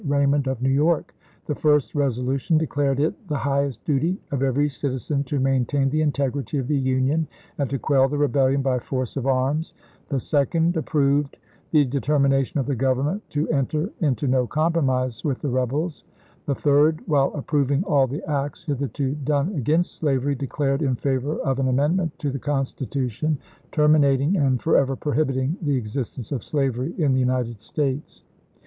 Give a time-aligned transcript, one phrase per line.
[0.07, 0.65] Raymond of June 8, ism.
[0.71, 1.15] New York.
[1.45, 6.01] The first resolution declared it the high est duty of every citizen to maintain the
[6.01, 7.27] integrity of the Union
[7.59, 9.75] and to quell the Rebellion by force of arms;
[10.09, 11.37] the second approved
[11.69, 16.03] the determination of the Government to enter into no compromise with the rebels;
[16.47, 21.59] the third, while approving all the acts hitherto done against slavery, declared in favor of
[21.59, 23.37] an amendment to the Constitution,
[23.71, 28.23] terminating and forever prohibiting the existence of slavery in the United States.